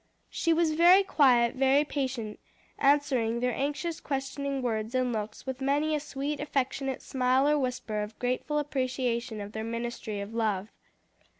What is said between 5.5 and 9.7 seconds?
many a sweet, affectionate smile or whisper of grateful appreciation of their